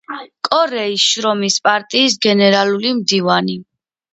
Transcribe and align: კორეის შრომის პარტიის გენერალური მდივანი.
კორეის 0.47 1.03
შრომის 1.09 1.57
პარტიის 1.69 2.17
გენერალური 2.27 2.95
მდივანი. 3.03 3.61